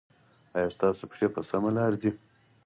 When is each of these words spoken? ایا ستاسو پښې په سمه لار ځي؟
ایا 0.55 0.69
ستاسو 0.77 1.03
پښې 1.09 1.27
په 1.35 1.41
سمه 1.49 1.69
لار 1.77 1.91
ځي؟ 2.01 2.11